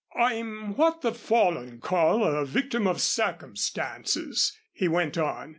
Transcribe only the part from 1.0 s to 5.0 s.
the fallen call a victim of circumstances," he